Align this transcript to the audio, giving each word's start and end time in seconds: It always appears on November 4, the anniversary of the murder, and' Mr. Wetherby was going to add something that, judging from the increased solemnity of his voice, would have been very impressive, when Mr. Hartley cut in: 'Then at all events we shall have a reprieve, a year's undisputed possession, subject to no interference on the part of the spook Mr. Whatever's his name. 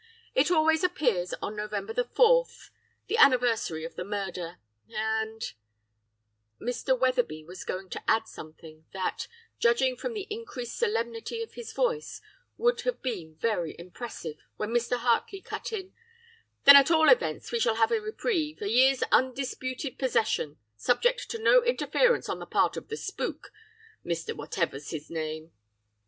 It 0.33 0.49
always 0.49 0.83
appears 0.83 1.31
on 1.43 1.55
November 1.55 1.93
4, 2.03 2.47
the 3.05 3.17
anniversary 3.17 3.85
of 3.85 3.93
the 3.93 4.03
murder, 4.03 4.57
and' 4.89 5.53
Mr. 6.59 6.99
Wetherby 6.99 7.43
was 7.43 7.63
going 7.63 7.87
to 7.91 8.03
add 8.09 8.27
something 8.27 8.83
that, 8.93 9.27
judging 9.59 9.95
from 9.95 10.13
the 10.15 10.25
increased 10.31 10.75
solemnity 10.75 11.43
of 11.43 11.53
his 11.53 11.71
voice, 11.71 12.19
would 12.57 12.81
have 12.81 13.03
been 13.03 13.35
very 13.35 13.75
impressive, 13.77 14.37
when 14.57 14.71
Mr. 14.71 14.97
Hartley 14.97 15.39
cut 15.39 15.71
in: 15.71 15.93
'Then 16.63 16.77
at 16.77 16.89
all 16.89 17.07
events 17.07 17.51
we 17.51 17.59
shall 17.59 17.75
have 17.75 17.91
a 17.91 18.01
reprieve, 18.01 18.59
a 18.63 18.69
year's 18.71 19.03
undisputed 19.11 19.99
possession, 19.99 20.57
subject 20.75 21.29
to 21.29 21.37
no 21.37 21.61
interference 21.63 22.27
on 22.27 22.39
the 22.39 22.47
part 22.47 22.75
of 22.75 22.87
the 22.87 22.97
spook 22.97 23.51
Mr. 24.03 24.33
Whatever's 24.35 24.89
his 24.89 25.11
name. 25.11 25.51